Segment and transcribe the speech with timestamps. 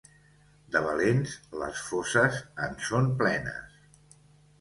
[0.75, 3.77] De valents, les fosses en són plenes.